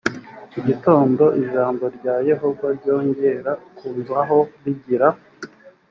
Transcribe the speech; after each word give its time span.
mu 0.53 0.59
gitondo 0.67 1.23
ijambo 1.43 1.83
rya 1.97 2.15
yehova 2.29 2.67
ryongera 2.77 3.51
kunzaho 3.77 4.37
rigira 4.63 5.09